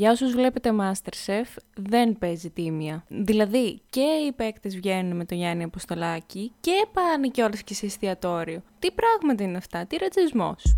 Για 0.00 0.10
όσους 0.10 0.32
βλέπετε 0.32 0.70
Masterchef, 0.80 1.56
δεν 1.76 2.18
παίζει 2.18 2.50
τίμια. 2.50 3.04
Δηλαδή, 3.08 3.80
και 3.90 4.00
οι 4.00 4.32
παίκτες 4.32 4.74
βγαίνουν 4.74 5.16
με 5.16 5.24
τον 5.24 5.38
Γιάννη 5.38 5.62
Αποστολάκη 5.62 6.52
και 6.60 6.86
πάνε 6.92 7.28
κιόλας 7.28 7.62
και 7.62 7.74
σε 7.74 7.86
εστιατόριο. 7.86 8.62
Τι 8.78 8.90
πράγματα 8.90 9.42
είναι 9.42 9.56
αυτά, 9.56 9.86
τι 9.86 9.96
ρατσισμός. 9.96 10.76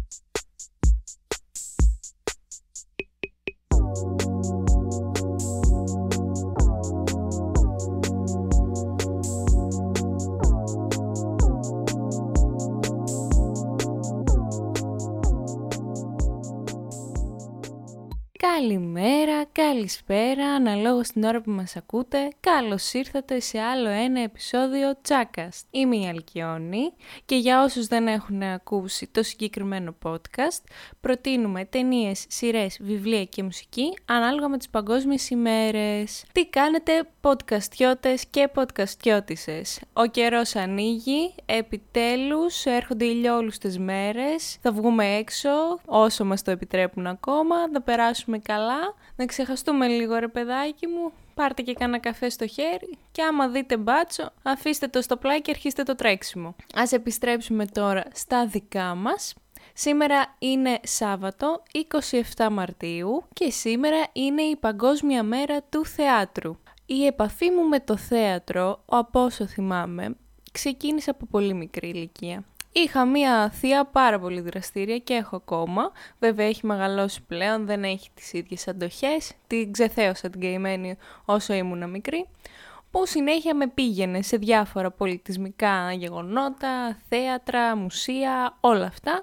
Καλημέρα, 18.57 19.45
καλησπέρα, 19.53 20.47
αναλόγως 20.47 21.09
την 21.09 21.25
ώρα 21.25 21.41
που 21.41 21.51
μας 21.51 21.77
ακούτε, 21.77 22.29
καλώς 22.41 22.93
ήρθατε 22.93 23.41
σε 23.41 23.61
άλλο 23.61 23.89
ένα 23.89 24.21
επεισόδιο 24.21 24.99
Τσάκας. 25.03 25.65
Είμαι 25.71 25.97
η 25.97 26.07
Αλκιόνη 26.07 26.93
και 27.25 27.37
για 27.37 27.63
όσους 27.63 27.87
δεν 27.87 28.07
έχουν 28.07 28.43
ακούσει 28.43 29.07
το 29.07 29.23
συγκεκριμένο 29.23 29.95
podcast, 30.03 30.63
προτείνουμε 31.01 31.65
ταινίες, 31.65 32.25
σειρές, 32.29 32.79
βιβλία 32.81 33.25
και 33.25 33.43
μουσική 33.43 33.99
ανάλογα 34.05 34.49
με 34.49 34.59
τις 34.59 34.69
παγκόσμιες 34.69 35.31
ημέρες. 35.31 36.25
Τι 36.33 36.47
κάνετε 36.47 37.09
podcastιώτες 37.21 38.23
και 38.31 38.51
podcastιώτησες. 38.55 39.81
Ο 39.93 40.07
καιρός 40.07 40.57
ανοίγει, 40.57 41.35
επιτέλους 41.47 42.65
έρχονται 42.65 43.05
ηλιόλουστες 43.05 43.79
μέρες, 43.79 44.57
θα 44.63 44.73
βγούμε 44.73 45.07
έξω 45.17 45.51
όσο 45.85 46.25
μας 46.25 46.43
το 46.43 46.51
επιτρέπουν 46.51 47.07
ακόμα, 47.07 47.57
θα 47.73 47.83
περάσουμε 47.83 48.32
καλά, 48.39 48.95
να 49.17 49.27
ξεχαστούμε 49.27 49.87
λίγο 49.87 50.17
ρε 50.17 50.29
παιδάκι 50.29 50.87
μου, 50.87 51.13
πάρτε 51.35 51.63
και 51.63 51.73
κάνα 51.73 51.99
καφέ 51.99 52.29
στο 52.29 52.47
χέρι 52.47 52.99
και 53.13 53.23
άμα 53.23 53.49
δείτε 53.49 53.77
μπάτσο, 53.77 54.33
αφήστε 54.43 54.89
το 54.89 55.03
στο 55.03 55.17
πλάι 55.17 55.41
και 55.41 55.51
αρχίστε 55.51 55.83
το 55.83 55.95
τρέξιμο. 55.95 56.55
Ας 56.75 56.93
επιστρέψουμε 56.93 57.67
τώρα 57.67 58.05
στα 58.13 58.47
δικά 58.47 58.95
μας. 58.95 59.35
Σήμερα 59.75 60.35
είναι 60.39 60.81
Σάββατο 60.83 61.63
27 62.37 62.49
Μαρτίου 62.51 63.25
και 63.33 63.51
σήμερα 63.51 64.07
είναι 64.13 64.43
η 64.43 64.57
Παγκόσμια 64.57 65.23
Μέρα 65.23 65.63
του 65.63 65.87
Θεάτρου. 65.87 66.57
Η 66.87 67.07
επαφή 67.07 67.51
μου 67.51 67.69
με 67.69 67.81
το 67.81 67.97
θέατρο, 67.97 68.83
από 68.87 69.25
όσο 69.25 69.47
θυμάμαι, 69.47 70.17
ξεκίνησε 70.53 71.11
από 71.11 71.27
πολύ 71.27 71.55
μικρή 71.55 71.89
ηλικία. 71.89 72.45
Είχα 72.73 73.05
μία 73.05 73.51
θεία 73.51 73.85
πάρα 73.85 74.19
πολύ 74.19 74.41
δραστήρια 74.41 74.99
και 74.99 75.15
έχω 75.15 75.37
ακόμα. 75.37 75.91
Βέβαια 76.19 76.47
έχει 76.47 76.67
μεγαλώσει 76.67 77.23
πλέον, 77.23 77.67
δεν 77.67 77.85
έχει 77.85 78.09
τις 78.15 78.33
ίδιες 78.33 78.69
αντοχές. 78.69 79.33
Την 79.47 79.73
ξεθέωσα 79.73 80.31
την 80.31 80.41
καημένη 80.41 80.97
όσο 81.25 81.53
ήμουν 81.53 81.91
μικρή. 81.91 82.29
Που 82.91 83.07
συνέχεια 83.07 83.55
με 83.55 83.67
πήγαινε 83.67 84.23
σε 84.23 84.37
διάφορα 84.37 84.91
πολιτισμικά 84.91 85.93
γεγονότα, 85.93 86.99
θέατρα, 87.09 87.77
μουσεία, 87.77 88.57
όλα 88.61 88.87
αυτά. 88.87 89.23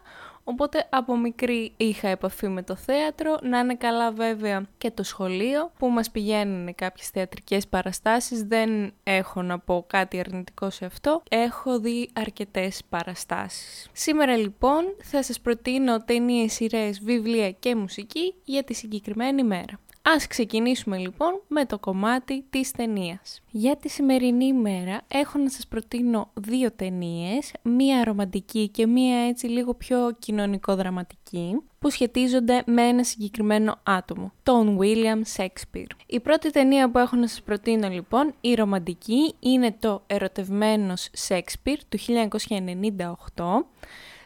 Οπότε 0.49 0.87
από 0.89 1.17
μικρή 1.17 1.73
είχα 1.77 2.07
επαφή 2.07 2.47
με 2.47 2.63
το 2.63 2.75
θέατρο, 2.75 3.37
να 3.41 3.59
είναι 3.59 3.75
καλά 3.75 4.11
βέβαια 4.11 4.65
και 4.77 4.91
το 4.91 5.03
σχολείο 5.03 5.71
που 5.77 5.89
μας 5.89 6.11
πηγαίνουν 6.11 6.75
κάποιες 6.75 7.07
θεατρικές 7.07 7.67
παραστάσεις, 7.67 8.43
δεν 8.43 8.93
έχω 9.03 9.41
να 9.41 9.59
πω 9.59 9.85
κάτι 9.87 10.19
αρνητικό 10.19 10.69
σε 10.69 10.85
αυτό, 10.85 11.23
έχω 11.29 11.79
δει 11.79 12.09
αρκετές 12.13 12.81
παραστάσεις. 12.89 13.89
Σήμερα 13.91 14.37
λοιπόν 14.37 14.83
θα 15.03 15.23
σας 15.23 15.39
προτείνω 15.39 16.03
ταινίες, 16.03 16.53
σειρές, 16.53 16.99
βιβλία 17.03 17.51
και 17.51 17.75
μουσική 17.75 18.33
για 18.43 18.63
τη 18.63 18.73
συγκεκριμένη 18.73 19.43
μέρα. 19.43 19.79
Ας 20.15 20.27
ξεκινήσουμε 20.27 20.97
λοιπόν 20.97 21.41
με 21.47 21.65
το 21.65 21.79
κομμάτι 21.79 22.45
της 22.49 22.71
ταινίας. 22.71 23.41
Για 23.51 23.75
τη 23.77 23.89
σημερινή 23.89 24.45
ημέρα 24.45 25.01
έχω 25.07 25.39
να 25.39 25.49
σας 25.49 25.67
προτείνω 25.67 26.31
δύο 26.33 26.71
ταινίες, 26.71 27.51
μία 27.61 28.03
ρομαντική 28.03 28.67
και 28.67 28.87
μία 28.87 29.27
έτσι 29.27 29.47
λίγο 29.47 29.73
πιο 29.73 30.15
κοινωνικό-δραματική, 30.19 31.61
που 31.79 31.89
σχετίζονται 31.89 32.63
με 32.65 32.81
ένα 32.81 33.03
συγκεκριμένο 33.03 33.79
άτομο, 33.83 34.31
τον 34.43 34.79
William 34.81 35.21
Shakespeare. 35.37 35.89
Η 36.05 36.19
πρώτη 36.19 36.51
ταινία 36.51 36.91
που 36.91 36.97
έχω 36.97 37.15
να 37.15 37.27
σας 37.27 37.41
προτείνω 37.41 37.89
λοιπόν, 37.89 38.33
η 38.41 38.53
ρομαντική, 38.53 39.35
είναι 39.39 39.75
το 39.79 40.03
«Ερωτευμένος 40.07 41.09
Shakespeare» 41.27 41.79
του 41.89 41.97
1998, 43.35 43.65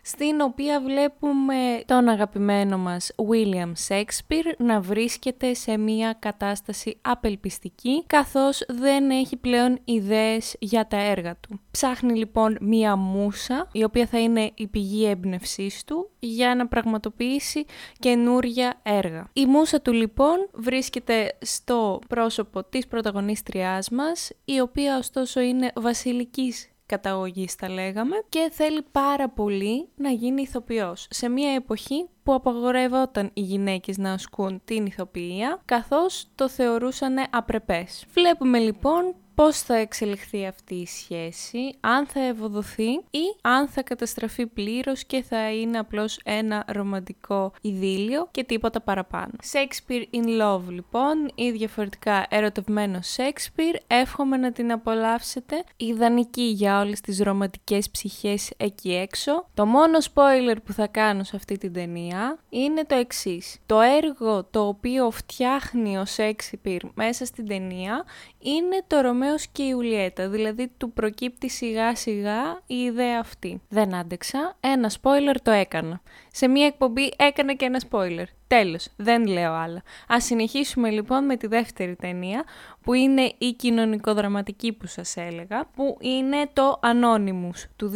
στην 0.05 0.41
οποία 0.41 0.81
βλέπουμε 0.81 1.81
τον 1.85 2.07
αγαπημένο 2.07 2.77
μας 2.77 3.11
William 3.15 3.71
Shakespeare 3.87 4.55
να 4.57 4.81
βρίσκεται 4.81 5.53
σε 5.53 5.77
μια 5.77 6.15
κατάσταση 6.19 6.97
απελπιστική 7.01 8.03
καθώς 8.07 8.63
δεν 8.67 9.09
έχει 9.09 9.37
πλέον 9.37 9.79
ιδέες 9.85 10.55
για 10.59 10.87
τα 10.87 10.97
έργα 10.97 11.35
του. 11.35 11.59
Ψάχνει 11.71 12.17
λοιπόν 12.17 12.57
μια 12.61 12.95
μουσα 12.95 13.67
η 13.71 13.83
οποία 13.83 14.05
θα 14.05 14.19
είναι 14.19 14.51
η 14.53 14.67
πηγή 14.67 15.05
έμπνευσής 15.05 15.83
του 15.83 16.09
για 16.19 16.55
να 16.55 16.67
πραγματοποιήσει 16.67 17.65
καινούρια 17.99 18.79
έργα. 18.83 19.29
Η 19.33 19.45
μουσα 19.45 19.81
του 19.81 19.93
λοιπόν 19.93 20.49
βρίσκεται 20.53 21.37
στο 21.41 21.99
πρόσωπο 22.07 22.63
της 22.63 22.87
πρωταγωνίστριάς 22.87 23.89
μας 23.89 24.31
η 24.45 24.59
οποία 24.59 24.97
ωστόσο 24.97 25.39
είναι 25.39 25.71
βασιλικής 25.75 26.72
καταγωγής 26.93 27.55
τα 27.55 27.69
λέγαμε 27.69 28.15
και 28.29 28.49
θέλει 28.51 28.81
πάρα 28.91 29.29
πολύ 29.29 29.89
να 29.95 30.09
γίνει 30.09 30.41
ηθοποιός. 30.41 31.07
Σε 31.09 31.29
μια 31.29 31.53
εποχή 31.53 32.09
που 32.23 32.33
απαγορεύονταν 32.33 33.29
οι 33.33 33.41
γυναίκες 33.41 33.97
να 33.97 34.11
ασκούν 34.11 34.61
την 34.65 34.85
ηθοποιία 34.85 35.61
καθώς 35.65 36.25
το 36.35 36.49
θεωρούσαν 36.49 37.15
απρεπές. 37.29 38.05
Βλέπουμε 38.13 38.57
λοιπόν 38.59 39.15
πώς 39.35 39.59
θα 39.59 39.75
εξελιχθεί 39.75 40.45
αυτή 40.45 40.75
η 40.75 40.85
σχέση, 40.85 41.75
αν 41.79 42.05
θα 42.05 42.19
ευοδοθεί 42.19 42.89
ή 43.09 43.35
αν 43.41 43.67
θα 43.67 43.83
καταστραφεί 43.83 44.47
πλήρως 44.47 45.05
και 45.05 45.23
θα 45.23 45.51
είναι 45.51 45.77
απλώς 45.77 46.19
ένα 46.23 46.65
ρομαντικό 46.67 47.53
ειδήλιο 47.61 48.27
και 48.31 48.43
τίποτα 48.43 48.81
παραπάνω. 48.81 49.31
Shakespeare 49.51 50.03
in 50.13 50.41
Love 50.41 50.69
λοιπόν 50.69 51.31
ή 51.35 51.51
διαφορετικά 51.51 52.25
ερωτευμένο 52.29 52.99
Shakespeare, 53.15 53.75
εύχομαι 53.87 54.37
να 54.37 54.51
την 54.51 54.71
απολαύσετε, 54.71 55.63
ιδανική 55.77 56.43
για 56.43 56.79
όλες 56.79 57.01
τις 57.01 57.19
ρομαντικές 57.19 57.89
ψυχές 57.89 58.51
εκεί 58.57 58.93
έξω. 58.93 59.47
Το 59.53 59.65
μόνο 59.65 59.97
spoiler 60.13 60.55
που 60.65 60.73
θα 60.73 60.87
κάνω 60.87 61.23
σε 61.23 61.35
αυτή 61.35 61.57
την 61.57 61.73
ταινία 61.73 62.12
είναι 62.49 62.83
το 62.83 62.95
εξής. 62.95 63.57
Το 63.65 63.79
έργο 63.79 64.43
το 64.43 64.67
οποίο 64.67 65.11
φτιάχνει 65.11 65.97
ο 65.97 66.03
Shakespeare 66.15 66.79
μέσα 66.93 67.25
στην 67.25 67.47
ταινία 67.47 68.05
είναι 68.39 68.83
το 68.87 69.01
Ρωμαίος 69.01 69.47
και 69.47 69.63
η 69.63 69.67
Ιουλιέτα, 69.69 70.29
δηλαδή 70.29 70.71
του 70.77 70.91
προκύπτει 70.91 71.49
σιγά 71.49 71.95
σιγά 71.95 72.61
η 72.65 72.75
ιδέα 72.75 73.19
αυτή. 73.19 73.61
Δεν 73.69 73.95
άντεξα, 73.95 74.57
ένα 74.59 74.91
spoiler 75.01 75.35
το 75.43 75.51
έκανα. 75.51 76.01
Σε 76.35 76.47
μία 76.47 76.65
εκπομπή 76.65 77.13
έκανα 77.17 77.53
και 77.53 77.65
ένα 77.65 77.81
spoiler. 77.89 78.25
Τέλος, 78.47 78.87
δεν 78.95 79.27
λέω 79.27 79.53
άλλα. 79.53 79.81
Ας 80.07 80.23
συνεχίσουμε 80.23 80.89
λοιπόν 80.89 81.25
με 81.25 81.37
τη 81.37 81.47
δεύτερη 81.47 81.95
ταινία, 81.95 82.43
που 82.81 82.93
είναι 82.93 83.31
η 83.37 83.51
κοινωνικοδραματική 83.51 84.73
που 84.73 84.87
σας 84.87 85.15
έλεγα, 85.17 85.65
που 85.75 85.97
είναι 86.01 86.49
το 86.53 86.79
Anonymous 86.83 87.63
του 87.75 87.91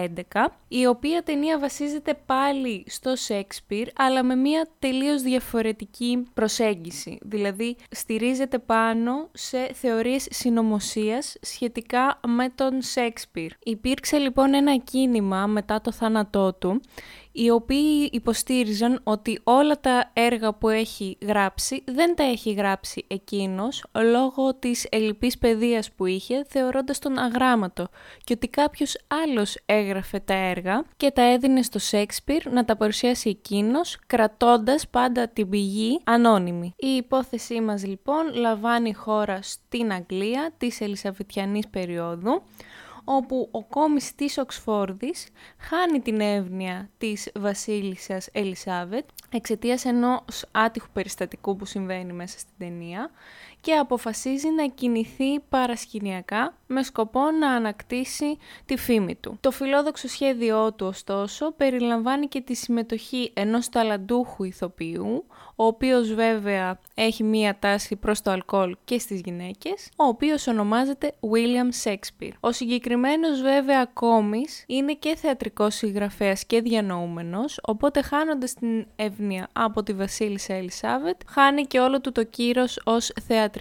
2011, 0.00 0.52
η 0.68 0.86
οποία 0.86 1.22
ταινία 1.22 1.58
βασίζεται 1.58 2.14
πάλι 2.26 2.84
στο 2.86 3.12
Shakespeare, 3.28 3.86
αλλά 3.96 4.22
με 4.22 4.34
μια 4.34 4.68
τελείως 4.78 5.22
διαφορετική 5.22 6.26
προσέγγιση. 6.34 7.18
Δηλαδή, 7.22 7.76
στηρίζεται 7.90 8.58
πάνω 8.58 9.28
σε 9.32 9.70
θεωρίες 9.72 10.26
συνωμοσίας 10.30 11.36
σχετικά 11.40 12.20
με 12.26 12.48
τον 12.48 12.72
Shakespeare. 12.94 13.50
Υπήρξε 13.62 14.16
λοιπόν 14.16 14.54
ένα 14.54 14.76
κίνημα 14.76 15.46
μετά 15.46 15.80
το 15.80 15.92
θάνατό 15.92 16.54
του, 16.54 16.80
οι 17.32 17.50
οποίοι 17.50 18.08
υποστήριζαν 18.12 19.00
ότι 19.02 19.40
όλα 19.44 19.80
τα 19.80 20.10
έργα 20.12 20.54
που 20.54 20.68
έχει 20.68 21.18
γράψει 21.22 21.82
δεν 21.86 22.16
τα 22.16 22.22
έχει 22.22 22.52
γράψει 22.52 23.04
εκείνος 23.08 23.84
λόγω 23.92 24.54
της 24.54 24.86
ελλειπής 24.90 25.38
παιδείας 25.38 25.90
που 25.92 26.06
είχε 26.06 26.44
θεωρώντας 26.48 26.98
τον 26.98 27.18
αγράμματο 27.18 27.88
και 28.24 28.32
ότι 28.32 28.48
κάποιος 28.48 28.96
άλλος 29.24 29.58
έγραφε 29.66 30.18
τα 30.18 30.34
έργα 30.34 30.84
και 30.96 31.10
τα 31.10 31.22
έδινε 31.22 31.62
στο 31.62 31.78
Σέξπιρ 31.78 32.50
να 32.50 32.64
τα 32.64 32.76
παρουσιάσει 32.76 33.28
εκείνος 33.28 33.98
κρατώντας 34.06 34.88
πάντα 34.88 35.28
την 35.28 35.48
πηγή 35.48 36.00
ανώνυμη. 36.04 36.74
Η 36.76 36.88
υπόθεσή 36.88 37.60
μας 37.60 37.86
λοιπόν 37.86 38.34
λαμβάνει 38.34 38.92
χώρα 38.92 39.38
στην 39.42 39.92
Αγγλία 39.92 40.50
της 40.58 40.80
Ελισαβητιανής 40.80 41.68
περίοδου 41.68 42.42
όπου 43.04 43.48
ο 43.50 43.64
κόμις 43.64 44.14
της 44.14 44.38
Οξφόρδης 44.38 45.28
χάνει 45.58 46.00
την 46.00 46.20
εύνοια 46.20 46.90
της 46.98 47.30
βασίλισσας 47.34 48.28
Ελισάβετ 48.32 49.04
εξαιτίας 49.30 49.84
ενός 49.84 50.44
άτυχου 50.50 50.88
περιστατικού 50.92 51.56
που 51.56 51.64
συμβαίνει 51.64 52.12
μέσα 52.12 52.38
στην 52.38 52.54
ταινία 52.58 53.10
και 53.62 53.74
αποφασίζει 53.74 54.48
να 54.50 54.66
κινηθεί 54.66 55.40
παρασκηνιακά 55.48 56.56
με 56.66 56.82
σκοπό 56.82 57.30
να 57.30 57.50
ανακτήσει 57.50 58.38
τη 58.66 58.76
φήμη 58.76 59.14
του. 59.14 59.36
Το 59.40 59.50
φιλόδοξο 59.50 60.08
σχέδιό 60.08 60.72
του 60.72 60.86
ωστόσο 60.86 61.52
περιλαμβάνει 61.52 62.26
και 62.26 62.40
τη 62.40 62.54
συμμετοχή 62.54 63.30
ενός 63.34 63.68
ταλαντούχου 63.68 64.44
ηθοποιού, 64.44 65.24
ο 65.56 65.62
ο 65.62 65.66
οποίος 65.66 66.14
βέβαια 66.14 66.78
έχει 66.94 67.24
μία 67.24 67.56
τάση 67.58 67.96
προς 67.96 68.22
το 68.22 68.30
αλκοόλ 68.30 68.76
και 68.84 68.98
στις 68.98 69.20
γυναίκες, 69.24 69.88
ο 69.96 70.04
οποίος 70.04 70.46
ονομάζεται 70.46 71.14
William 71.20 71.84
Shakespeare. 71.84 72.32
Ο 72.40 72.52
συγκεκριμένος 72.52 73.40
βέβαια 73.40 73.84
κόμις 73.84 74.64
είναι 74.66 74.92
και 74.92 75.16
θεατρικός 75.16 75.74
συγγραφέας 75.74 76.44
και 76.44 76.60
διανοούμενος, 76.60 77.60
οπότε 77.62 78.02
χάνοντας 78.02 78.54
την 78.54 78.86
εύνοια 78.96 79.48
από 79.52 79.82
τη 79.82 79.92
βασίλισσα 79.92 80.54
Ελισάβετ, 80.54 81.20
χάνει 81.26 81.66
και 81.66 81.80
όλο 81.80 82.00
του 82.00 82.12
το 82.12 82.24
κύρος 82.24 82.80
ως 82.84 83.12
θεατρικός 83.26 83.51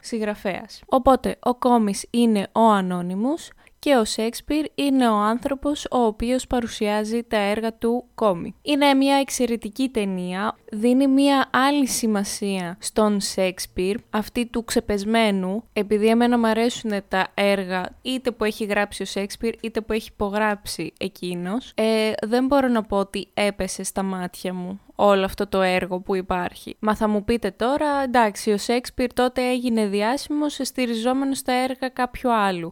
συγγραφέας. 0.00 0.82
Οπότε 0.86 1.36
ο 1.40 1.54
κόμις 1.54 2.06
είναι 2.10 2.48
ο 2.52 2.70
Ανώνυμος, 2.70 3.50
και 3.80 3.96
ο 3.96 4.04
Σέξπιρ 4.04 4.66
είναι 4.74 5.08
ο 5.08 5.14
άνθρωπος 5.14 5.86
ο 5.90 5.98
οποίος 5.98 6.46
παρουσιάζει 6.46 7.22
τα 7.22 7.36
έργα 7.36 7.72
του 7.72 8.04
κόμι. 8.14 8.54
Είναι 8.62 8.94
μια 8.94 9.16
εξαιρετική 9.16 9.88
ταινία, 9.88 10.56
δίνει 10.72 11.06
μια 11.06 11.50
άλλη 11.52 11.86
σημασία 11.86 12.76
στον 12.80 13.20
Σέξπιρ, 13.20 13.96
αυτή 14.10 14.46
του 14.46 14.64
ξεπεσμένου, 14.64 15.64
επειδή 15.72 16.06
εμένα 16.08 16.38
μου 16.38 16.46
αρέσουν 16.46 16.90
τα 17.08 17.28
έργα 17.34 17.88
είτε 18.02 18.30
που 18.30 18.44
έχει 18.44 18.64
γράψει 18.64 19.02
ο 19.02 19.06
Σέξπιρ 19.06 19.54
είτε 19.60 19.80
που 19.80 19.92
έχει 19.92 20.08
υπογράψει 20.12 20.92
εκείνος. 20.98 21.72
Ε, 21.74 22.12
δεν 22.26 22.46
μπορώ 22.46 22.68
να 22.68 22.82
πω 22.82 22.96
ότι 22.96 23.28
έπεσε 23.34 23.82
στα 23.82 24.02
μάτια 24.02 24.54
μου 24.54 24.80
όλο 25.02 25.24
αυτό 25.24 25.46
το 25.46 25.60
έργο 25.60 26.00
που 26.00 26.16
υπάρχει. 26.16 26.76
Μα 26.78 26.94
θα 26.94 27.08
μου 27.08 27.24
πείτε 27.24 27.50
τώρα, 27.50 28.02
εντάξει, 28.02 28.50
ο 28.50 28.58
Σέξπιρ 28.58 29.12
τότε 29.12 29.48
έγινε 29.48 29.86
διάσημος 29.86 30.58
στηριζόμενος 30.62 31.38
στα 31.38 31.52
έργα 31.52 31.88
κάποιου 31.88 32.32
άλλου. 32.32 32.70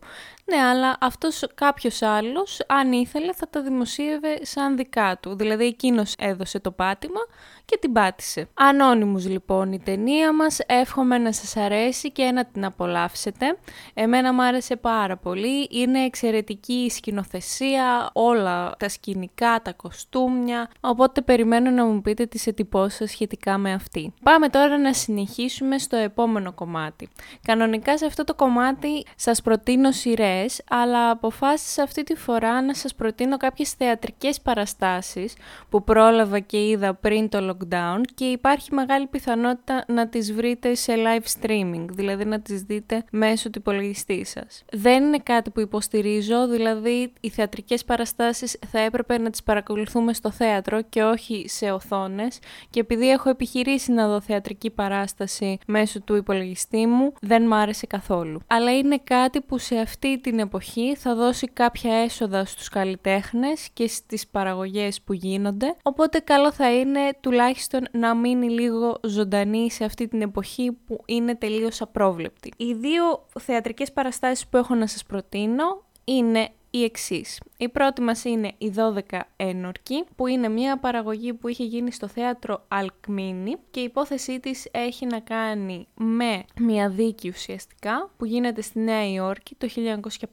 Ναι, 0.50 0.60
αλλά 0.62 0.96
αυτός 1.00 1.46
κάποιος 1.54 2.02
άλλος, 2.02 2.60
αν 2.66 2.92
ήθελε, 2.92 3.32
θα 3.32 3.48
τα 3.48 3.62
δημοσίευε 3.62 4.38
σαν 4.42 4.76
δικά 4.76 5.18
του. 5.22 5.36
Δηλαδή 5.36 5.64
εκείνος 5.64 6.14
έδωσε 6.18 6.60
το 6.60 6.70
πάτημα 6.70 7.20
και 7.64 7.78
την 7.80 7.92
πάτησε. 7.92 8.48
Ανώνυμους 8.54 9.28
λοιπόν 9.28 9.72
η 9.72 9.80
ταινία 9.80 10.32
μας, 10.32 10.58
εύχομαι 10.66 11.18
να 11.18 11.32
σας 11.32 11.56
αρέσει 11.56 12.12
και 12.12 12.30
να 12.30 12.44
την 12.44 12.64
απολαύσετε. 12.64 13.58
Εμένα 13.94 14.32
μου 14.32 14.42
άρεσε 14.42 14.76
πάρα 14.76 15.16
πολύ, 15.16 15.68
είναι 15.70 16.04
εξαιρετική 16.04 16.72
η 16.72 16.90
σκηνοθεσία, 16.90 18.10
όλα 18.12 18.74
τα 18.78 18.88
σκηνικά, 18.88 19.60
τα 19.62 19.72
κοστούμια, 19.72 20.70
οπότε 20.80 21.20
περιμένω 21.20 21.70
να 21.70 21.84
μου 21.84 22.00
πείτε 22.00 22.26
τις 22.26 22.46
εντυπώσεις 22.46 22.98
σας 22.98 23.10
σχετικά 23.10 23.58
με 23.58 23.72
αυτή. 23.72 24.14
Πάμε 24.22 24.48
τώρα 24.48 24.78
να 24.78 24.92
συνεχίσουμε 24.92 25.78
στο 25.78 25.96
επόμενο 25.96 26.52
κομμάτι. 26.52 27.08
Κανονικά 27.42 27.98
σε 27.98 28.06
αυτό 28.06 28.24
το 28.24 28.34
κομμάτι 28.34 29.04
σας 29.16 29.42
προτείνω 29.42 29.92
σειρές, 29.92 30.36
αλλά 30.68 31.10
αποφάσισα 31.10 31.82
αυτή 31.82 32.02
τη 32.02 32.14
φορά 32.14 32.62
να 32.62 32.74
σας 32.74 32.94
προτείνω 32.94 33.36
κάποιες 33.36 33.72
θεατρικές 33.72 34.40
παραστάσεις 34.40 35.34
που 35.68 35.84
πρόλαβα 35.84 36.38
και 36.38 36.68
είδα 36.68 36.94
πριν 36.94 37.28
το 37.28 37.38
lockdown 37.50 38.00
και 38.14 38.24
υπάρχει 38.24 38.74
μεγάλη 38.74 39.06
πιθανότητα 39.06 39.84
να 39.88 40.08
τις 40.08 40.32
βρείτε 40.32 40.74
σε 40.74 40.92
live 40.96 41.40
streaming, 41.40 41.84
δηλαδή 41.90 42.24
να 42.24 42.40
τις 42.40 42.62
δείτε 42.62 43.04
μέσω 43.10 43.50
του 43.50 43.58
υπολογιστή 43.58 44.24
σας. 44.24 44.64
Δεν 44.72 45.04
είναι 45.04 45.18
κάτι 45.18 45.50
που 45.50 45.60
υποστηρίζω, 45.60 46.48
δηλαδή 46.48 47.12
οι 47.20 47.28
θεατρικές 47.28 47.84
παραστάσεις 47.84 48.58
θα 48.70 48.78
έπρεπε 48.78 49.18
να 49.18 49.30
τις 49.30 49.42
παρακολουθούμε 49.42 50.12
στο 50.12 50.30
θέατρο 50.30 50.82
και 50.82 51.02
όχι 51.02 51.44
σε 51.48 51.70
οθόνες 51.70 52.38
και 52.70 52.80
επειδή 52.80 53.10
έχω 53.10 53.30
επιχειρήσει 53.30 53.92
να 53.92 54.08
δω 54.08 54.20
θεατρική 54.20 54.70
παράσταση 54.70 55.58
μέσω 55.66 56.00
του 56.00 56.16
υπολογιστή 56.16 56.86
μου, 56.86 57.12
δεν 57.20 57.46
μ' 57.46 57.52
άρεσε 57.54 57.86
καθόλου. 57.86 58.40
Αλλά 58.46 58.76
είναι 58.76 59.00
κάτι 59.04 59.40
που 59.40 59.58
σε 59.58 59.76
αυτή 59.76 60.20
την 60.30 60.38
εποχή 60.38 60.94
θα 60.94 61.14
δώσει 61.14 61.46
κάποια 61.46 61.94
έσοδα 61.94 62.44
στους 62.44 62.68
καλλιτέχνες 62.68 63.68
και 63.72 63.86
στις 63.88 64.28
παραγωγές 64.28 65.00
που 65.02 65.12
γίνονται, 65.12 65.76
οπότε 65.82 66.18
καλό 66.18 66.52
θα 66.52 66.72
είναι 66.72 67.00
τουλάχιστον 67.20 67.36
τουλάχιστον 67.48 68.00
να 68.00 68.14
μείνει 68.14 68.50
λίγο 68.50 69.00
ζωντανή 69.02 69.70
σε 69.70 69.84
αυτή 69.84 70.08
την 70.08 70.22
εποχή 70.22 70.72
που 70.86 71.02
είναι 71.06 71.34
τελείως 71.34 71.80
απρόβλεπτη. 71.80 72.52
Οι 72.56 72.74
δύο 72.74 73.26
θεατρικές 73.40 73.92
παραστάσεις 73.92 74.46
που 74.46 74.56
έχω 74.56 74.74
να 74.74 74.86
σας 74.86 75.04
προτείνω 75.04 75.82
είναι 76.04 76.48
η 76.78 76.84
εξής. 76.84 77.40
Η 77.56 77.68
πρώτη 77.68 78.00
μας 78.00 78.24
είναι 78.24 78.52
η 78.58 78.72
12 78.76 79.20
ένορκη, 79.36 80.04
που 80.16 80.26
είναι 80.26 80.48
μια 80.48 80.78
παραγωγή 80.78 81.32
που 81.32 81.48
είχε 81.48 81.64
γίνει 81.64 81.92
στο 81.92 82.08
θέατρο 82.08 82.64
Αλκμίνη 82.68 83.56
και 83.70 83.80
η 83.80 83.82
υπόθεσή 83.82 84.40
της 84.40 84.68
έχει 84.70 85.06
να 85.06 85.20
κάνει 85.20 85.88
με 85.94 86.44
μια 86.60 86.88
δίκη 86.88 87.28
ουσιαστικά 87.28 88.10
που 88.16 88.24
γίνεται 88.24 88.62
στη 88.62 88.78
Νέα 88.78 89.12
Υόρκη 89.12 89.54
το 89.54 89.68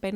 1957, 0.02 0.10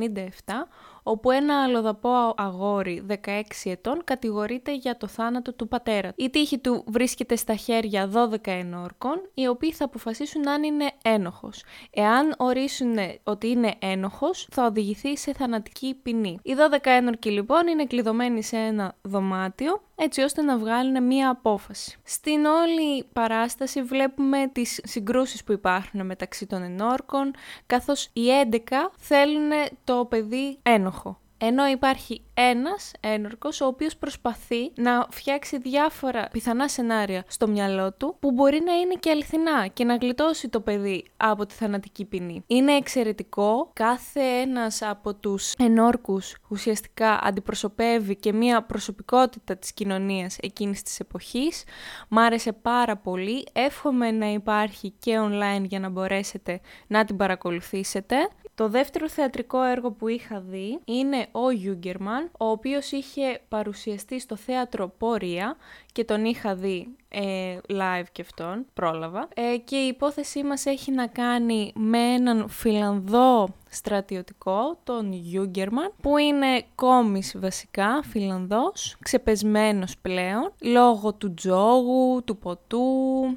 όπου 1.09 1.31
ένα 1.31 1.63
αλλοδαπό 1.63 2.33
αγόρι 2.37 3.05
16 3.09 3.41
ετών 3.63 4.01
κατηγορείται 4.03 4.75
για 4.75 4.97
το 4.97 5.07
θάνατο 5.07 5.53
του 5.53 5.67
πατέρα. 5.67 6.13
Η 6.15 6.29
τύχη 6.29 6.59
του 6.59 6.83
βρίσκεται 6.87 7.35
στα 7.35 7.55
χέρια 7.55 8.09
12 8.13 8.35
ενόρκων, 8.43 9.29
οι 9.33 9.47
οποίοι 9.47 9.71
θα 9.71 9.85
αποφασίσουν 9.85 10.47
αν 10.47 10.63
είναι 10.63 10.91
ένοχος. 11.03 11.63
Εάν 11.91 12.35
ορίσουν 12.37 12.97
ότι 13.23 13.47
είναι 13.47 13.73
ένοχος, 13.79 14.47
θα 14.51 14.65
οδηγηθεί 14.65 15.17
σε 15.17 15.33
θανατική 15.33 15.93
ποινή. 16.03 16.39
Οι 16.43 16.53
12 16.71 16.77
ένορκοι 16.83 17.29
λοιπόν 17.29 17.67
είναι 17.67 17.85
κλειδωμένοι 17.85 18.43
σε 18.43 18.57
ένα 18.57 18.95
δωμάτιο 19.01 19.81
έτσι 19.99 20.21
ώστε 20.21 20.41
να 20.41 20.57
βγάλουν 20.57 21.03
μία 21.03 21.29
απόφαση. 21.29 21.97
Στην 22.03 22.45
όλη 22.45 23.03
παράσταση 23.13 23.81
βλέπουμε 23.81 24.47
τις 24.51 24.79
συγκρούσεις 24.83 25.43
που 25.43 25.51
υπάρχουν 25.51 26.05
μεταξύ 26.05 26.45
των 26.45 26.61
ενόρκων, 26.61 27.33
καθώς 27.65 28.09
οι 28.13 28.21
11 28.51 28.57
θέλουν 28.97 29.51
το 29.83 30.05
παιδί 30.05 30.59
ένοχο. 30.61 31.19
Ενώ 31.41 31.67
υπάρχει 31.67 32.21
ένας 32.33 32.91
ένορκος 32.99 33.61
ο 33.61 33.65
οποίος 33.65 33.97
προσπαθεί 33.97 34.71
να 34.75 35.07
φτιάξει 35.09 35.57
διάφορα 35.57 36.27
πιθανά 36.31 36.67
σενάρια 36.67 37.23
στο 37.27 37.47
μυαλό 37.47 37.93
του 37.93 38.15
που 38.19 38.31
μπορεί 38.31 38.61
να 38.65 38.73
είναι 38.73 38.93
και 38.99 39.09
αληθινά 39.09 39.67
και 39.67 39.83
να 39.83 39.95
γλιτώσει 39.95 40.49
το 40.49 40.59
παιδί 40.59 41.05
από 41.17 41.45
τη 41.45 41.53
θανατική 41.53 42.05
ποινή. 42.05 42.43
Είναι 42.47 42.75
εξαιρετικό, 42.75 43.69
κάθε 43.73 44.21
ένας 44.21 44.81
από 44.81 45.15
τους 45.15 45.53
ενόρκους 45.53 46.35
ουσιαστικά 46.49 47.19
αντιπροσωπεύει 47.23 48.15
και 48.15 48.33
μία 48.33 48.63
προσωπικότητα 48.63 49.57
της 49.57 49.73
κοινωνίας 49.73 50.37
εκείνης 50.41 50.81
της 50.81 50.99
εποχής. 50.99 51.63
Μ' 52.07 52.19
άρεσε 52.19 52.51
πάρα 52.51 52.97
πολύ, 52.97 53.47
εύχομαι 53.53 54.11
να 54.11 54.31
υπάρχει 54.31 54.93
και 54.99 55.19
online 55.19 55.63
για 55.63 55.79
να 55.79 55.89
μπορέσετε 55.89 56.61
να 56.87 57.05
την 57.05 57.17
παρακολουθήσετε. 57.17 58.15
Το 58.55 58.69
δεύτερο 58.69 59.09
θεατρικό 59.09 59.63
έργο 59.63 59.91
που 59.91 60.07
είχα 60.07 60.39
δει 60.39 60.79
είναι 60.85 61.27
ο 61.31 61.51
Γιούγκερμαν, 61.51 62.29
ο 62.37 62.45
οποίος 62.45 62.91
είχε 62.91 63.41
παρουσιαστεί 63.49 64.19
στο 64.19 64.35
θέατρο 64.35 64.93
Πόρια 64.97 65.55
και 65.91 66.03
τον 66.03 66.25
είχα 66.25 66.55
δει 66.55 66.95
ε, 67.09 67.57
live 67.67 68.05
και 68.11 68.21
αυτόν, 68.21 68.65
πρόλαβα. 68.73 69.27
Ε, 69.35 69.57
και 69.57 69.75
η 69.75 69.87
υπόθεσή 69.87 70.43
μας 70.43 70.65
έχει 70.65 70.91
να 70.91 71.07
κάνει 71.07 71.71
με 71.75 71.99
έναν 71.99 72.49
Φιλανδό 72.49 73.47
στρατιωτικό, 73.69 74.77
τον 74.83 75.13
Γιούγκερμαν, 75.13 75.93
που 76.01 76.17
είναι 76.17 76.63
κόμις 76.75 77.35
βασικά, 77.37 78.03
Φιλανδός, 78.03 78.95
ξεπεσμένος 78.99 79.97
πλέον, 80.01 80.51
λόγω 80.61 81.13
του 81.13 81.33
τζόγου, 81.33 82.23
του 82.25 82.37
ποτού, 82.37 82.87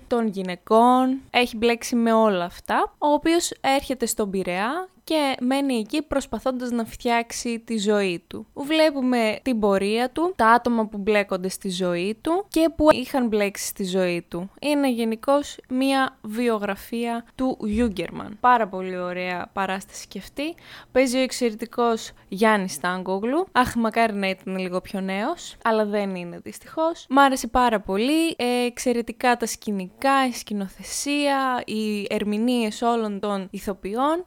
των 0.06 0.26
γυναικών, 0.26 1.20
έχει 1.30 1.56
μπλέξει 1.56 1.96
με 1.96 2.12
όλα 2.12 2.44
αυτά, 2.44 2.94
ο 2.98 3.08
οποίος 3.08 3.52
έρχεται 3.60 4.06
στον 4.06 4.30
Πειραιά 4.30 4.88
και 5.04 5.34
μένει 5.40 5.74
εκεί 5.74 6.02
προσπαθώντας 6.02 6.70
να 6.70 6.84
φτιάξει 6.84 7.58
τη 7.58 7.78
ζωή 7.78 8.24
του. 8.26 8.46
Βλέπουμε 8.54 9.38
την 9.42 9.60
πορεία 9.60 10.10
του, 10.10 10.32
τα 10.36 10.46
άτομα 10.46 10.86
που 10.86 10.98
μπλέκονται 10.98 11.48
στη 11.48 11.70
ζωή 11.70 12.18
του 12.20 12.46
και 12.48 12.70
που 12.76 12.86
είχαν 12.92 13.28
μπλέξει 13.28 13.66
στη 13.66 13.84
ζωή 13.84 14.26
του. 14.28 14.50
Είναι 14.60 14.90
γενικώς 14.90 15.56
μία 15.68 16.18
βιογραφία 16.22 17.24
του 17.34 17.58
Γιούγκερμαν. 17.60 18.36
Πάρα 18.40 18.68
πολύ 18.68 18.98
ωραία 18.98 19.50
παράσταση 19.52 20.08
και 20.08 20.18
αυτή. 20.18 20.54
Παίζει 20.92 21.16
ο 21.16 21.20
εξαιρετικός 21.20 22.12
Γιάννης 22.28 22.72
Στάγκογλου. 22.72 23.46
Αχ, 23.52 23.74
μακάρι 23.74 24.14
να 24.14 24.28
ήταν 24.28 24.58
λίγο 24.58 24.80
πιο 24.80 25.00
νέος, 25.00 25.56
αλλά 25.64 25.84
δεν 25.84 26.14
είναι 26.14 26.38
δυστυχώς. 26.38 27.06
Μ' 27.08 27.18
άρεσε 27.18 27.46
πάρα 27.46 27.80
πολύ. 27.80 28.28
Ε, 28.36 28.64
εξαιρετικά 28.66 29.36
τα 29.36 29.46
σκηνικά, 29.46 30.26
η 30.26 30.32
σκηνοθεσία, 30.32 31.62
οι 31.66 32.06
ερμηνείες 32.08 32.82
όλων 32.82 33.20
των 33.20 33.48
ηθοποιών. 33.50 34.24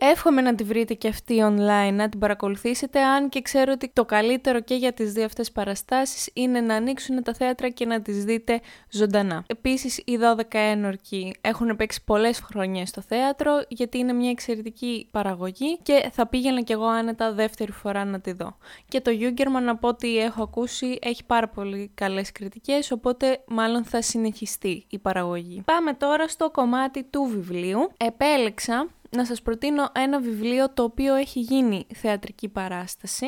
Εύχομαι 0.00 0.40
να 0.40 0.54
τη 0.54 0.64
βρείτε 0.64 0.94
και 0.94 1.08
αυτή 1.08 1.36
online, 1.42 1.92
να 1.92 2.08
την 2.08 2.18
παρακολουθήσετε, 2.18 3.00
αν 3.00 3.28
και 3.28 3.42
ξέρω 3.42 3.72
ότι 3.72 3.90
το 3.92 4.04
καλύτερο 4.04 4.60
και 4.60 4.74
για 4.74 4.92
τις 4.92 5.12
δύο 5.12 5.24
αυτές 5.24 5.52
παραστάσεις 5.52 6.30
είναι 6.32 6.60
να 6.60 6.74
ανοίξουν 6.74 7.22
τα 7.22 7.34
θέατρα 7.34 7.68
και 7.68 7.86
να 7.86 8.00
τις 8.00 8.24
δείτε 8.24 8.60
ζωντανά. 8.90 9.44
Επίσης, 9.46 9.98
οι 9.98 10.18
12 10.36 10.42
ένορκοι 10.50 11.34
έχουν 11.40 11.76
παίξει 11.76 12.04
πολλές 12.04 12.40
χρονιές 12.40 12.88
στο 12.88 13.00
θέατρο, 13.00 13.64
γιατί 13.68 13.98
είναι 13.98 14.12
μια 14.12 14.30
εξαιρετική 14.30 15.08
παραγωγή 15.10 15.78
και 15.82 16.08
θα 16.12 16.26
πήγαινα 16.26 16.60
κι 16.60 16.72
εγώ 16.72 16.86
άνετα 16.86 17.32
δεύτερη 17.32 17.72
φορά 17.72 18.04
να 18.04 18.20
τη 18.20 18.32
δω. 18.32 18.56
Και 18.88 19.00
το 19.00 19.10
Γιούγκερμαν, 19.10 19.68
από 19.68 19.88
ό,τι 19.88 20.18
έχω 20.18 20.42
ακούσει, 20.42 20.98
έχει 21.00 21.24
πάρα 21.24 21.48
πολύ 21.48 21.90
καλές 21.94 22.32
κριτικές, 22.32 22.90
οπότε 22.90 23.42
μάλλον 23.46 23.84
θα 23.84 24.02
συνεχιστεί 24.02 24.84
η 24.88 24.98
παραγωγή. 24.98 25.62
Πάμε 25.64 25.92
τώρα 25.92 26.28
στο 26.28 26.50
κομμάτι 26.50 27.02
του 27.02 27.24
βιβλίου. 27.24 27.90
Επέλεξα 27.96 28.88
να 29.14 29.24
σας 29.24 29.42
προτείνω 29.42 29.90
ένα 29.94 30.20
βιβλίο 30.20 30.70
το 30.70 30.82
οποίο 30.82 31.14
έχει 31.14 31.40
γίνει 31.40 31.86
θεατρική 31.94 32.48
παράσταση 32.48 33.26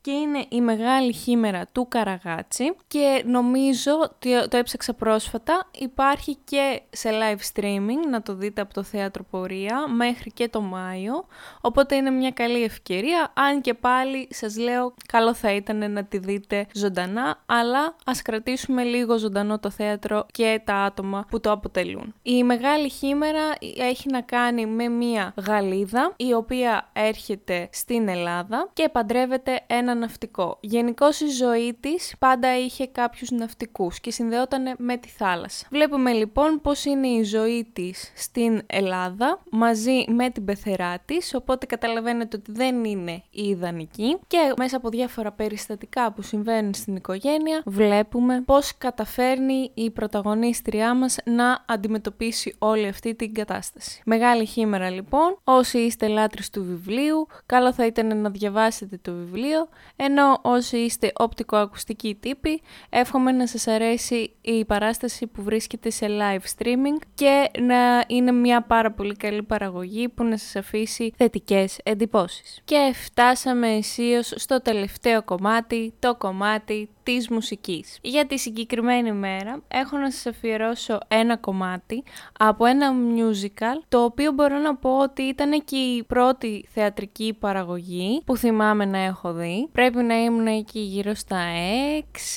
και 0.00 0.10
είναι 0.10 0.44
η 0.48 0.60
μεγάλη 0.60 1.12
χήμερα 1.12 1.66
του 1.72 1.88
Καραγάτσι. 1.88 2.76
Και 2.86 3.22
νομίζω 3.26 3.92
ότι 4.02 4.48
το 4.48 4.56
έψαξα 4.56 4.94
πρόσφατα, 4.94 5.68
υπάρχει 5.78 6.36
και 6.44 6.82
σε 6.90 7.10
live 7.12 7.60
streaming, 7.60 8.08
να 8.10 8.22
το 8.22 8.34
δείτε 8.34 8.60
από 8.60 8.74
το 8.74 8.82
Θέατρο 8.82 9.24
Πορεία 9.30 9.88
μέχρι 9.88 10.32
και 10.32 10.48
το 10.48 10.60
Μάιο, 10.60 11.26
οπότε 11.60 11.94
είναι 11.94 12.10
μια 12.10 12.30
καλή 12.30 12.62
ευκαιρία, 12.62 13.32
αν 13.34 13.60
και 13.60 13.74
πάλι 13.74 14.28
σας 14.30 14.56
λέω 14.56 14.94
καλό 15.06 15.34
θα 15.34 15.52
ήταν 15.52 15.92
να 15.92 16.04
τη 16.04 16.18
δείτε 16.18 16.66
ζωντανά, 16.74 17.42
αλλά 17.46 17.96
ας 18.04 18.22
κρατήσουμε 18.22 18.82
λίγο 18.82 19.18
ζωντανό 19.18 19.58
το 19.58 19.70
θέατρο 19.70 20.26
και 20.32 20.60
τα 20.64 20.74
άτομα 20.74 21.26
που 21.30 21.40
το 21.40 21.50
αποτελούν. 21.50 22.14
Η 22.22 22.44
μεγάλη 22.44 22.88
χήμερα 22.88 23.42
έχει 23.76 24.10
να 24.10 24.20
κάνει 24.20 24.66
με 24.66 24.88
μια 24.88 25.34
Γαλλίδα 25.46 26.12
η 26.16 26.32
οποία 26.32 26.90
έρχεται 26.92 27.68
στην 27.72 28.08
Ελλάδα 28.08 28.68
και 28.72 28.88
παντρεύεται 28.88 29.60
ένα 29.66 29.89
ναυτικό. 29.94 30.58
Γενικώ 30.60 31.06
η 31.06 31.28
ζωή 31.28 31.76
της 31.80 32.14
πάντα 32.18 32.58
είχε 32.58 32.86
κάποιους 32.86 33.30
ναυτικούς 33.30 34.00
και 34.00 34.10
συνδεόταν 34.10 34.74
με 34.78 34.96
τη 34.96 35.08
θάλασσα. 35.08 35.66
Βλέπουμε 35.70 36.12
λοιπόν 36.12 36.60
πώς 36.62 36.84
είναι 36.84 37.06
η 37.08 37.22
ζωή 37.22 37.70
της 37.72 38.12
στην 38.14 38.62
Ελλάδα 38.66 39.42
μαζί 39.50 40.04
με 40.08 40.30
την 40.30 40.44
πεθερά 40.44 40.98
της, 41.04 41.34
οπότε 41.34 41.66
καταλαβαίνετε 41.66 42.36
ότι 42.36 42.52
δεν 42.52 42.84
είναι 42.84 43.22
η 43.30 43.42
ιδανική 43.42 44.18
και 44.26 44.52
μέσα 44.56 44.76
από 44.76 44.88
διάφορα 44.88 45.32
περιστατικά 45.32 46.12
που 46.12 46.22
συμβαίνουν 46.22 46.74
στην 46.74 46.96
οικογένεια 46.96 47.62
βλέπουμε 47.64 48.42
πώς 48.46 48.78
καταφέρνει 48.78 49.70
η 49.74 49.90
πρωταγωνίστριά 49.90 50.94
μας 50.94 51.16
να 51.24 51.64
αντιμετωπίσει 51.66 52.54
όλη 52.58 52.86
αυτή 52.86 53.14
την 53.14 53.34
κατάσταση. 53.34 54.02
Μεγάλη 54.04 54.44
χήμερα 54.44 54.90
λοιπόν, 54.90 55.38
όσοι 55.44 55.78
είστε 55.78 56.08
λάτρεις 56.08 56.50
του 56.50 56.64
βιβλίου, 56.64 57.26
καλό 57.46 57.72
θα 57.72 57.86
ήταν 57.86 58.20
να 58.20 58.30
διαβάσετε 58.30 58.98
το 59.02 59.12
βιβλίο, 59.12 59.68
ενώ 59.96 60.38
όσοι 60.42 60.76
είστε 60.76 61.12
οπτικοακουστικοί 61.14 62.14
τύποι, 62.20 62.62
εύχομαι 62.88 63.32
να 63.32 63.46
σας 63.46 63.66
αρέσει 63.66 64.34
η 64.40 64.64
παράσταση 64.64 65.26
που 65.26 65.42
βρίσκεται 65.42 65.90
σε 65.90 66.06
live 66.08 66.58
streaming 66.58 67.02
και 67.14 67.50
να 67.60 68.04
είναι 68.06 68.32
μια 68.32 68.62
πάρα 68.62 68.92
πολύ 68.92 69.16
καλή 69.16 69.42
παραγωγή 69.42 70.08
που 70.08 70.24
να 70.24 70.36
σας 70.36 70.56
αφήσει 70.56 71.12
θετικές 71.16 71.78
εντυπώσεις. 71.82 72.60
Και 72.64 72.92
φτάσαμε 72.94 73.68
αισίως 73.68 74.32
στο 74.36 74.62
τελευταίο 74.62 75.22
κομμάτι, 75.22 75.94
το 75.98 76.14
κομμάτι 76.14 76.88
της 77.16 77.28
μουσικής. 77.28 77.98
Για 78.02 78.26
τη 78.26 78.38
συγκεκριμένη 78.38 79.12
μέρα 79.12 79.62
έχω 79.68 79.96
να 79.96 80.10
σας 80.10 80.26
αφιερώσω 80.26 80.98
ένα 81.08 81.36
κομμάτι 81.36 82.02
από 82.38 82.64
ένα 82.64 82.92
musical 82.92 83.82
το 83.88 84.04
οποίο 84.04 84.32
μπορώ 84.32 84.58
να 84.58 84.76
πω 84.76 84.98
ότι 84.98 85.22
ήταν 85.22 85.64
και 85.64 85.76
η 85.76 86.04
πρώτη 86.04 86.64
θεατρική 86.72 87.36
παραγωγή 87.40 88.22
που 88.24 88.36
θυμάμαι 88.36 88.84
να 88.84 88.98
έχω 88.98 89.32
δει. 89.32 89.68
Πρέπει 89.72 90.02
να 90.02 90.14
ήμουν 90.22 90.46
εκεί 90.46 90.80
γύρω 90.80 91.14
στα 91.14 91.38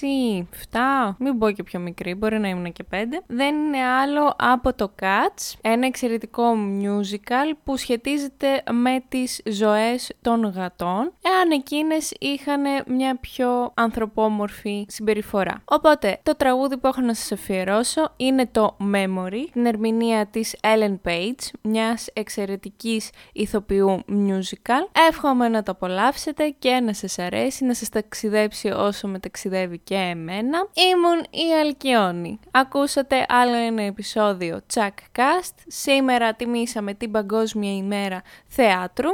6, 0.01 0.45
7, 0.71 1.15
μην 1.17 1.37
πω 1.37 1.51
και 1.51 1.63
πιο 1.63 1.79
μικρή, 1.79 2.13
μπορεί 2.15 2.39
να 2.39 2.47
ήμουν 2.47 2.71
και 2.71 2.85
5. 2.91 2.95
Δεν 3.27 3.55
είναι 3.55 3.83
άλλο 3.83 4.35
από 4.37 4.73
το 4.73 4.91
Cats, 5.01 5.57
ένα 5.61 5.85
εξαιρετικό 5.85 6.43
musical 6.81 7.57
που 7.63 7.77
σχετίζεται 7.77 8.63
με 8.71 9.03
τις 9.09 9.41
ζωές 9.45 10.11
των 10.21 10.45
γατών, 10.45 11.13
εάν 11.21 11.51
εκείνες 11.51 12.13
είχαν 12.19 12.61
μια 12.87 13.17
πιο 13.19 13.71
ανθρωπόμορφη 13.73 14.62
συμπεριφορά. 14.87 15.61
Οπότε, 15.65 16.19
το 16.23 16.35
τραγούδι 16.35 16.77
που 16.77 16.87
έχω 16.87 17.01
να 17.01 17.13
σας 17.13 17.31
αφιερώσω 17.31 18.13
είναι 18.17 18.47
το 18.47 18.77
Memory, 18.93 19.45
την 19.51 19.65
ερμηνεία 19.65 20.25
της 20.25 20.55
Ellen 20.61 20.95
Page, 21.07 21.49
μιας 21.61 22.07
εξαιρετικής 22.13 23.09
ηθοποιού 23.33 24.03
musical. 24.07 24.87
Εύχομαι 25.09 25.47
να 25.47 25.63
το 25.63 25.71
απολαύσετε 25.71 26.55
και 26.59 26.79
να 26.83 26.93
σας 26.93 27.19
αρέσει, 27.19 27.65
να 27.65 27.73
σας 27.73 27.89
ταξιδέψει 27.89 28.67
όσο 28.67 29.07
με 29.07 29.19
ταξιδεύει 29.19 29.79
και 29.79 29.95
εμένα. 29.95 30.67
Ήμουν 30.73 31.19
η 31.29 31.53
Αλκιόνη. 31.61 32.39
Ακούσατε 32.51 33.25
άλλο 33.27 33.55
ένα 33.55 33.81
επεισόδιο 33.83 34.61
Chuck 34.73 35.17
Cast. 35.17 35.55
Σήμερα 35.67 36.33
τιμήσαμε 36.33 36.93
την 36.93 37.11
Παγκόσμια 37.11 37.75
ημέρα 37.75 38.21
θεάτρου. 38.47 39.09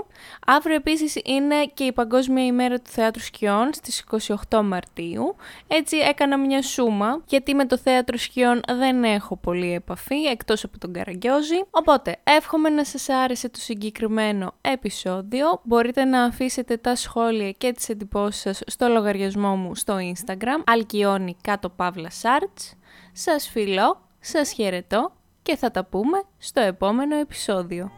Αύριο 0.45 0.75
επίσης 0.75 1.15
είναι 1.23 1.65
και 1.73 1.83
η 1.83 1.91
Παγκόσμια 1.91 2.45
ημέρα 2.45 2.77
του 2.79 2.89
θεάτρου 2.89 3.23
σκιών 3.23 3.69
στις 3.73 4.03
28 4.49 4.61
Μαρτίου. 4.63 5.28
Έτσι 5.67 5.97
έκανα 5.97 6.37
μια 6.37 6.61
σούμα, 6.61 7.21
γιατί 7.25 7.53
με 7.53 7.65
το 7.65 7.77
θέατρο 7.77 8.17
σκιών 8.17 8.61
δεν 8.67 9.03
έχω 9.03 9.37
πολύ 9.37 9.73
επαφή, 9.73 10.23
εκτός 10.23 10.63
από 10.63 10.77
τον 10.77 10.93
Καραγκιόζη. 10.93 11.57
Οπότε, 11.69 12.17
εύχομαι 12.23 12.69
να 12.69 12.85
σας 12.85 13.09
άρεσε 13.09 13.49
το 13.49 13.59
συγκεκριμένο 13.59 14.53
επεισόδιο. 14.61 15.61
Μπορείτε 15.63 16.03
να 16.03 16.23
αφήσετε 16.23 16.77
τα 16.77 16.95
σχόλια 16.95 17.51
και 17.51 17.71
τις 17.71 17.89
εντυπώσεις 17.89 18.41
σας 18.41 18.61
στο 18.65 18.87
λογαριασμό 18.87 19.55
μου 19.55 19.75
στο 19.75 19.97
Instagram, 19.97 20.63
αλκιόνι 20.65 21.35
κάτω 21.41 21.69
παύλα 21.69 22.09
σάρτς. 22.09 22.73
Σας 23.13 23.49
φιλώ, 23.49 24.07
σας 24.19 24.51
χαιρετώ 24.51 25.11
και 25.41 25.55
θα 25.55 25.71
τα 25.71 25.85
πούμε 25.85 26.23
στο 26.37 26.61
επόμενο 26.61 27.15
επεισόδιο. 27.15 27.91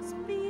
Must 0.00 0.26
be 0.26 0.49